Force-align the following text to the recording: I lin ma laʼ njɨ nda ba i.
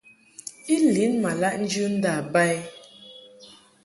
I 0.73 0.75
lin 0.93 1.13
ma 1.23 1.31
laʼ 1.41 1.55
njɨ 1.63 1.83
nda 1.95 2.13
ba 2.31 2.41
i. 2.55 2.57